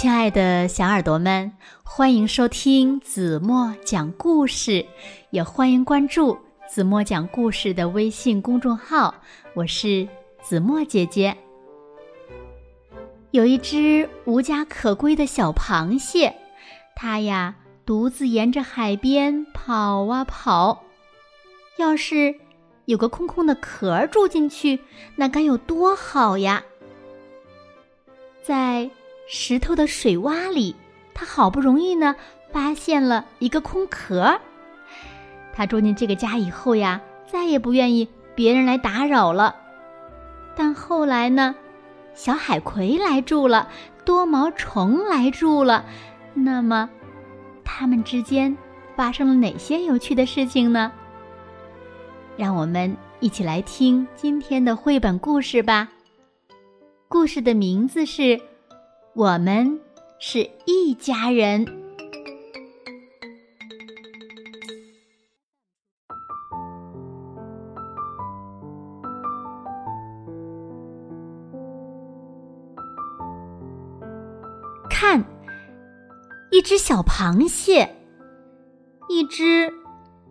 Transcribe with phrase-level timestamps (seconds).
[0.00, 4.86] 亲爱的小耳朵们，欢迎收听子墨讲故事，
[5.28, 9.14] 也欢迎关注子墨讲故事的微信公众号。
[9.52, 10.08] 我是
[10.40, 11.36] 子墨姐姐。
[13.32, 16.34] 有一只无家可归的小螃蟹，
[16.96, 20.82] 它呀独自沿着海边跑啊跑。
[21.76, 22.34] 要是
[22.86, 24.80] 有个空空的壳住进去，
[25.16, 26.62] 那该有多好呀！
[28.42, 28.88] 在
[29.32, 30.74] 石头的水洼里，
[31.14, 32.16] 他好不容易呢
[32.50, 34.36] 发现了一个空壳。
[35.52, 39.54] 他住进这个家以后呀，再也不愿意别人来打扰了。
[40.56, 41.54] 但后来呢，
[42.12, 43.68] 小海葵来住了，
[44.04, 45.84] 多毛虫来住了，
[46.34, 46.90] 那么，
[47.64, 48.58] 他们之间
[48.96, 50.90] 发生了哪些有趣的事情呢？
[52.36, 55.88] 让我们一起来听今天的绘本故事吧。
[57.06, 58.40] 故事的名字是。
[59.20, 59.78] 我们
[60.18, 61.62] 是一家人。
[74.88, 75.22] 看，
[76.50, 77.94] 一只小螃蟹，
[79.10, 79.70] 一只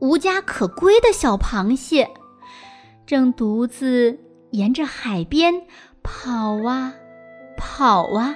[0.00, 2.10] 无家可归的小螃蟹，
[3.06, 4.18] 正独自
[4.50, 5.54] 沿着海边
[6.02, 6.92] 跑啊
[7.56, 8.34] 跑啊。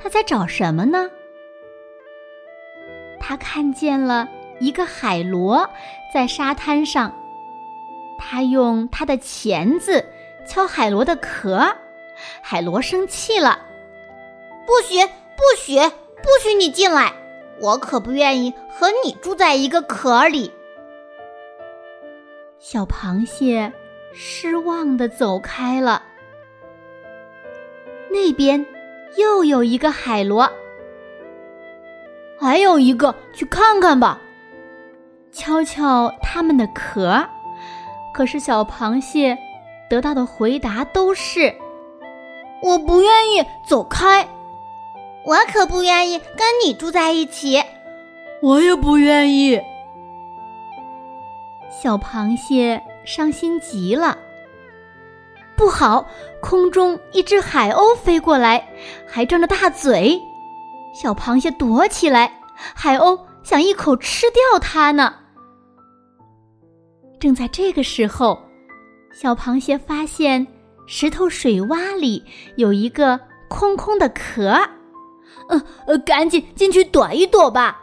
[0.00, 1.10] 他在找什么呢？
[3.20, 4.28] 他看见了
[4.60, 5.68] 一个海螺
[6.14, 7.12] 在沙滩上，
[8.18, 10.04] 他用他的钳子
[10.46, 11.76] 敲海螺的壳，
[12.40, 13.58] 海螺生气了
[14.66, 17.12] ：“不许，不许，不许你进来！
[17.60, 20.52] 我可不愿意和你住在一个壳里。”
[22.58, 23.72] 小螃蟹
[24.14, 26.02] 失望的走开了。
[28.10, 28.64] 那边。
[29.16, 30.48] 又有一个海螺，
[32.38, 34.20] 还有一个，去看看吧。
[35.32, 37.24] 敲敲它们的壳，
[38.12, 39.36] 可是小螃蟹
[39.88, 41.54] 得到的回答都是
[42.62, 44.26] ：“我不愿意走开，
[45.24, 47.62] 我可不愿意跟你住在一起，
[48.42, 49.60] 我也不愿意。”
[51.70, 54.18] 小螃蟹伤心极了。
[55.58, 56.06] 不好！
[56.40, 58.64] 空中一只海鸥飞过来，
[59.08, 60.16] 还张着大嘴。
[60.94, 65.12] 小螃蟹躲起来，海鸥想一口吃掉它呢。
[67.18, 68.38] 正在这个时候，
[69.12, 70.46] 小螃蟹发现
[70.86, 74.50] 石头水洼里有一个空空的壳，
[75.48, 77.82] 呃呃，赶紧进去躲一躲吧。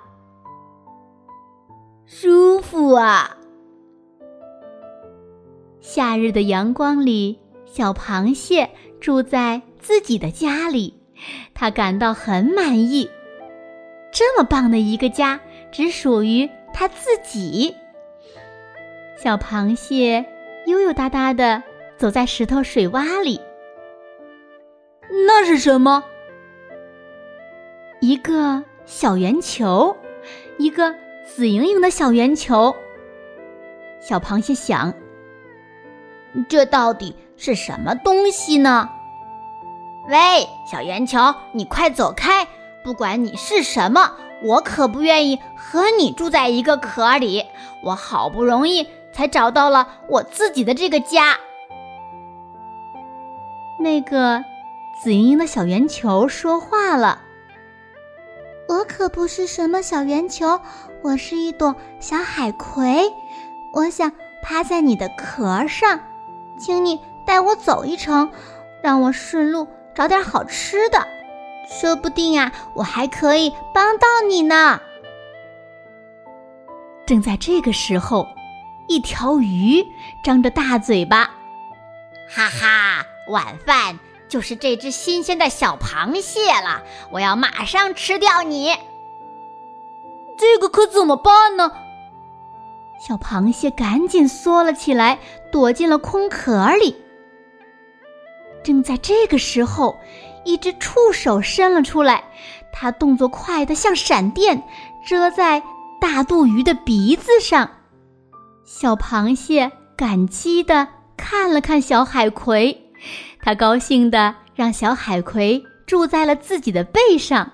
[2.06, 3.36] 舒服啊！
[5.82, 7.38] 夏日的阳光里。
[7.76, 8.70] 小螃蟹
[9.02, 10.98] 住在自己的家里，
[11.54, 13.10] 它感到很满意。
[14.14, 15.38] 这么棒的一个家，
[15.74, 17.76] 只属于它自己。
[19.22, 20.26] 小螃蟹
[20.68, 21.62] 悠悠哒哒的
[21.98, 23.42] 走在石头水洼里。
[25.28, 26.02] 那是什么？
[28.00, 29.94] 一个小圆球，
[30.58, 30.96] 一个
[31.28, 32.74] 紫莹莹的小圆球。
[34.00, 34.94] 小螃蟹想：
[36.48, 37.14] 这到底？
[37.38, 38.90] 是什么东西呢？
[40.08, 42.48] 喂，小圆球，你快走开！
[42.84, 44.12] 不管你是什么，
[44.44, 47.44] 我可不愿意和你住在一个壳里。
[47.84, 51.38] 我好不容易才找到了我自己的这个家。
[53.80, 54.44] 那个
[55.02, 57.22] 紫莹莹的小圆球说话了
[58.70, 60.62] ：“我可不是什么小圆球，
[61.02, 63.12] 我是一朵小海葵。
[63.74, 64.12] 我想
[64.44, 66.00] 趴在你的壳上，
[66.60, 68.32] 请你。”带我走一程，
[68.82, 71.08] 让我顺路找点好吃的，
[71.70, 74.80] 说不定啊，我还可以帮到你呢。
[77.06, 78.28] 正在这个时候，
[78.88, 79.86] 一条鱼
[80.24, 81.32] 张着大嘴巴，
[82.30, 88.76] 哈哈，晚饭就是这只新鲜的小螃蟹了，我要马上吃掉你。
[90.38, 91.72] 这个可怎么办呢？
[93.00, 95.20] 小螃蟹赶紧缩了起来，
[95.52, 97.05] 躲进了空壳里。
[98.66, 99.96] 正在这个时候，
[100.44, 102.24] 一只触手伸了出来，
[102.74, 104.64] 它动作快得像闪电，
[105.08, 105.62] 遮在
[106.02, 107.70] 大肚鱼的鼻子上。
[108.66, 112.92] 小螃蟹感激地看了看小海葵，
[113.40, 117.52] 它高兴地让小海葵住在了自己的背上。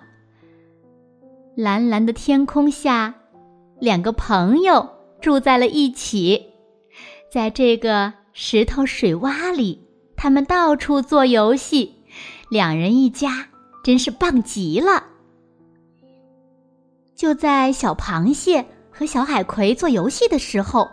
[1.58, 3.14] 蓝蓝的天空下，
[3.82, 6.42] 两个朋友住在了一起，
[7.30, 9.81] 在这个石头水洼里。
[10.22, 11.96] 他们到处做游戏，
[12.48, 13.48] 两人一家
[13.84, 15.04] 真是棒极了。
[17.16, 20.92] 就在小螃蟹和小海葵做游戏的时候，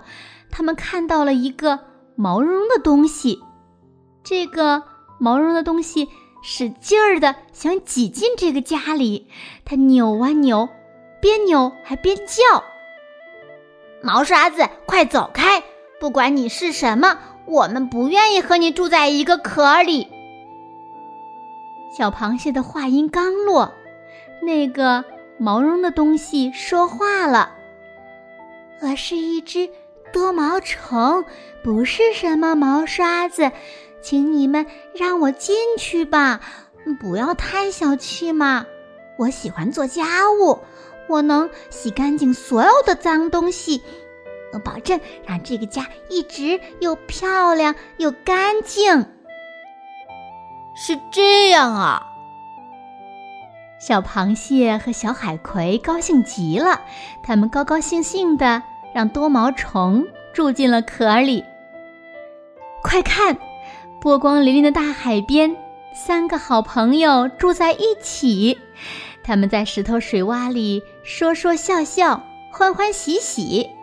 [0.50, 1.78] 他们看到了一个
[2.16, 3.38] 毛茸茸的东西。
[4.24, 4.82] 这个
[5.18, 6.08] 毛茸茸的东西
[6.42, 9.28] 使劲儿的想挤进这个家里，
[9.66, 10.70] 它扭啊扭，
[11.20, 12.64] 边扭还边叫
[14.02, 15.62] ：“毛刷子，快走开！
[16.00, 20.08] 不管你是什么，我们不愿意和你住在一个壳里。”
[21.90, 23.72] 小螃蟹的话音刚落，
[24.42, 25.04] 那个
[25.38, 27.50] 毛茸的东西说话了
[28.80, 29.68] ：“我是一只
[30.12, 31.24] 多毛虫，
[31.64, 33.50] 不是什么毛刷子，
[34.00, 36.40] 请你们让我进去吧，
[37.00, 38.66] 不要太小气嘛！
[39.18, 40.58] 我喜欢做家务，
[41.08, 43.82] 我能洗干净所有的脏东西，
[44.52, 49.06] 我保证让这个家一直又漂亮又干净。”
[50.74, 52.02] 是这样啊！
[53.80, 56.80] 小螃蟹和小海葵高兴极了，
[57.22, 58.62] 他们高高兴兴的
[58.94, 61.44] 让多毛虫住进了壳里。
[62.82, 63.36] 快看，
[64.00, 65.56] 波光粼粼的大海边，
[65.92, 68.58] 三个好朋友住在一起，
[69.24, 72.22] 他们在石头水洼里说说笑笑，
[72.52, 73.77] 欢欢喜喜。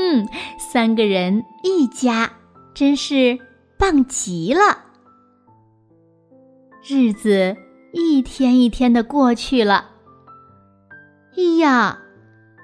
[0.00, 0.28] 嗯，
[0.60, 2.30] 三个人一家，
[2.72, 3.36] 真是
[3.76, 4.84] 棒极了。
[6.86, 7.56] 日子
[7.92, 9.90] 一天一天的过去了。
[11.34, 11.98] 咿呀，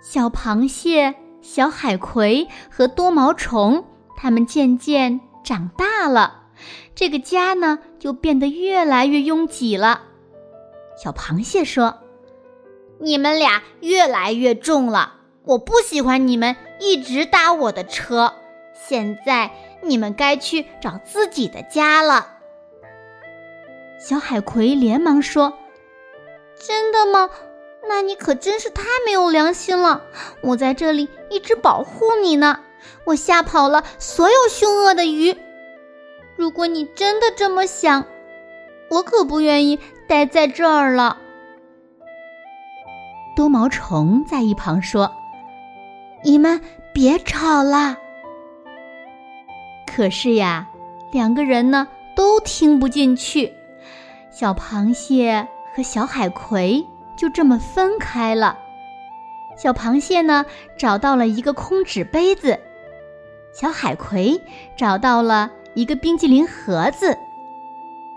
[0.01, 3.85] 小螃蟹、小海葵和多毛虫，
[4.17, 6.45] 它们渐渐长大了，
[6.95, 10.03] 这个家呢就变得越来越拥挤了。
[10.97, 11.99] 小螃蟹说
[13.03, 18.35] ：“你们俩越来越重了，我不喜欢你们一直搭我的车。
[18.73, 19.50] 现在
[19.82, 22.38] 你们该去找自己的家了。”
[23.99, 25.59] 小海葵连忙说
[26.59, 27.31] ：“真的吗？
[27.87, 30.03] 那你可真是太没有良心了！
[30.43, 32.61] 我在这里一直保护你呢，
[33.05, 35.37] 我吓跑了所有凶恶的鱼。
[36.37, 38.06] 如果你真的这么想，
[38.91, 39.79] 我可不愿意
[40.09, 41.19] 待在这儿了。”
[43.37, 45.12] 多毛虫在一旁说
[46.25, 46.61] ：“你们
[46.93, 47.97] 别吵了。”
[49.87, 50.67] 可是呀，
[51.12, 51.87] 两个人呢
[52.17, 53.53] 都听不进去。
[54.32, 56.85] 小螃蟹和小海葵
[57.17, 58.59] 就这么分开了。
[59.56, 60.44] 小螃蟹呢，
[60.76, 62.59] 找到了一个空纸杯子；
[63.53, 64.41] 小海葵
[64.76, 67.17] 找到了一个冰激凌盒子。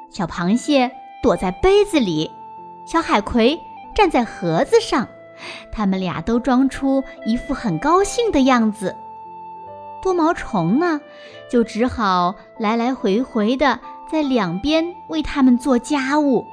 [0.10, 0.90] 小螃蟹
[1.22, 2.32] 躲在杯子里，
[2.88, 3.60] 小海葵
[3.94, 5.08] 站在盒子上，
[5.72, 8.96] 他们俩都装出一副很高兴的样子。
[10.02, 11.02] 多毛虫呢，
[11.50, 13.80] 就只好来来回回的。
[14.10, 16.46] 在两边为他们做家务。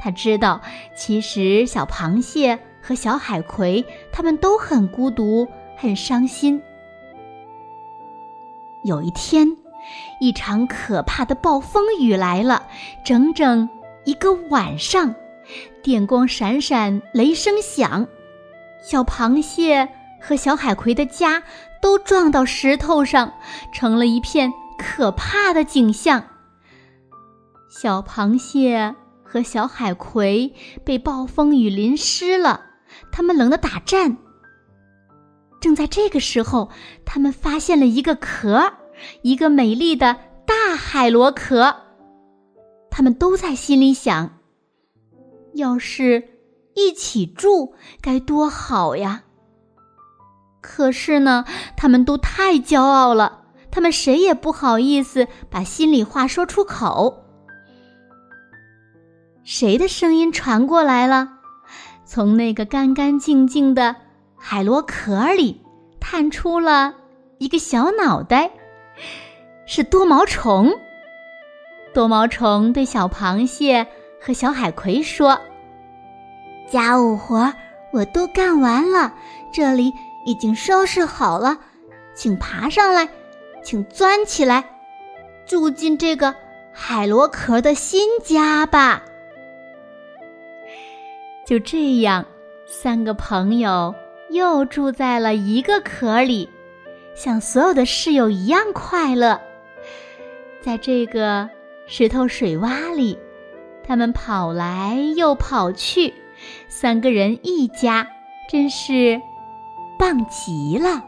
[0.00, 0.62] 他知道，
[0.96, 5.46] 其实小螃蟹和小海葵他们都很孤独、
[5.76, 6.62] 很伤心。
[8.84, 9.54] 有一天，
[10.18, 12.66] 一场可怕的暴风雨来了，
[13.04, 13.68] 整整
[14.06, 15.14] 一个晚上，
[15.86, 18.08] 电光闪闪，雷声响，
[18.82, 19.88] 小螃蟹
[20.20, 21.44] 和小海葵的家
[21.80, 23.32] 都撞到石头上，
[23.72, 26.24] 成了一片可怕的景象。
[27.70, 30.52] 小螃蟹和小海葵
[30.84, 32.62] 被暴风雨淋湿了，
[33.12, 34.16] 他们冷得打颤。
[35.60, 36.68] 正在这个时候，
[37.04, 38.72] 他们发现了一个壳，
[39.22, 41.76] 一个美丽的大海螺壳。
[42.90, 44.35] 他们都在心里想：
[45.56, 46.28] 要是
[46.74, 49.24] 一起住该多好呀！
[50.60, 51.44] 可是呢，
[51.76, 57.24] 他们都太骄傲了，他们谁也不好意思把心里话说出口。
[59.44, 61.28] 谁的声音传过来了？
[62.04, 63.94] 从那个干干净净的
[64.36, 65.60] 海螺壳里
[66.00, 66.94] 探出了
[67.38, 68.50] 一个小脑袋，
[69.66, 70.72] 是多毛虫。
[71.94, 73.86] 多毛虫对小螃蟹
[74.20, 75.38] 和小海葵说
[76.70, 77.52] ：“家务活
[77.92, 79.12] 我都干完了，
[79.52, 79.92] 这里
[80.24, 81.56] 已经收拾好了，
[82.14, 83.08] 请爬上来，
[83.62, 84.64] 请钻起来，
[85.46, 86.34] 住进这个
[86.72, 89.02] 海螺壳的新家吧。”
[91.46, 92.24] 就这样，
[92.66, 93.94] 三个朋友
[94.30, 96.50] 又住在了一个壳里，
[97.14, 99.40] 像所有的室友一样快乐。
[100.60, 101.48] 在这个
[101.86, 103.16] 石头水洼里，
[103.86, 106.12] 他们跑来又跑去，
[106.68, 108.08] 三个人一家，
[108.50, 109.20] 真是
[109.96, 111.04] 棒极了。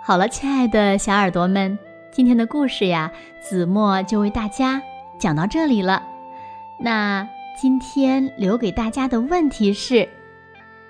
[0.00, 1.78] 好了，亲爱的小耳朵们。
[2.10, 3.10] 今天的故事呀，
[3.40, 4.82] 子墨就为大家
[5.18, 6.02] 讲到这里了。
[6.78, 7.26] 那
[7.56, 10.08] 今天留给大家的问题是：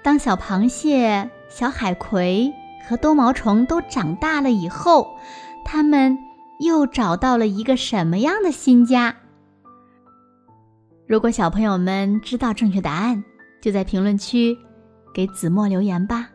[0.02, 2.52] 当小螃蟹、小海葵
[2.88, 5.16] 和多毛虫都长大了以后，
[5.74, 6.14] 他们
[6.60, 9.16] 又找到了一个什么样的新家？
[11.06, 13.24] 如果小朋友们知道正确答案，
[13.62, 14.54] 就在评论区
[15.14, 16.28] 给子墨留言吧。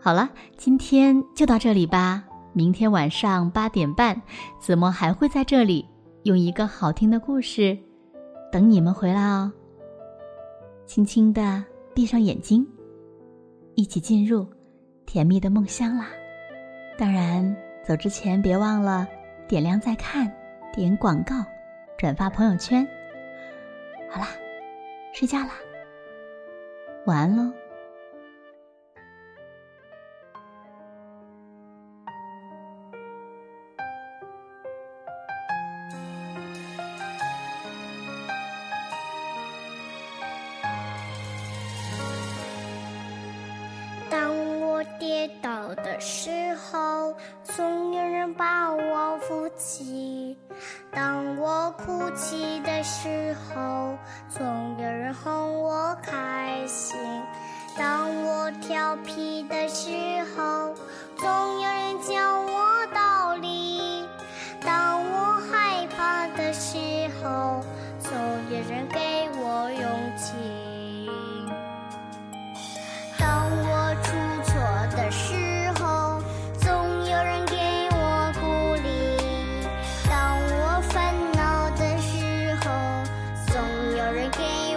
[0.00, 2.24] 好了，今天就到这里吧。
[2.54, 4.20] 明天晚上八点半，
[4.58, 5.86] 子墨还会在这里
[6.24, 7.78] 用一个好听的故事
[8.50, 9.52] 等你们回来哦。
[10.86, 12.66] 轻轻的闭上眼睛，
[13.76, 14.44] 一起进入
[15.06, 16.08] 甜蜜的梦乡啦！
[16.96, 19.06] 当然，走之前别忘了
[19.48, 20.32] 点亮再看，
[20.72, 21.34] 点广告，
[21.96, 22.86] 转发朋友圈。
[24.08, 24.28] 好啦，
[25.12, 25.50] 睡觉啦，
[27.06, 27.52] 晚安喽。
[56.02, 56.98] 开心
[57.76, 59.90] 当我调皮的时
[60.36, 60.74] 候
[61.16, 61.28] 总
[61.60, 64.04] 有人教我道理
[64.60, 66.78] 当我害怕的时
[67.22, 67.60] 候
[67.98, 68.12] 总
[68.50, 70.32] 有人给我勇气
[73.18, 74.12] 当我出
[74.44, 74.60] 错
[74.96, 76.20] 的时候
[76.60, 76.70] 总
[77.04, 77.56] 有人给
[77.92, 79.66] 我鼓励。
[80.08, 82.70] 当我烦恼的时候
[83.46, 83.60] 总
[83.96, 84.73] 有人给